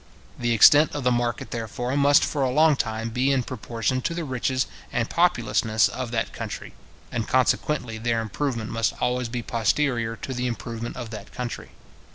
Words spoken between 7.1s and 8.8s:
and consequently their improvement